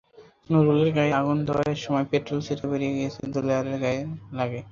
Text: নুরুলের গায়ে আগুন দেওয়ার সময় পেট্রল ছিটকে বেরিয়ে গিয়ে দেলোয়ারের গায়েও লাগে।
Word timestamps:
নুরুলের 0.49 0.89
গায়ে 0.95 1.13
আগুন 1.19 1.37
দেওয়ার 1.45 1.81
সময় 1.85 2.05
পেট্রল 2.11 2.39
ছিটকে 2.45 2.67
বেরিয়ে 2.71 2.93
গিয়ে 2.95 3.09
দেলোয়ারের 3.33 3.77
গায়েও 3.83 4.07
লাগে। 4.37 4.59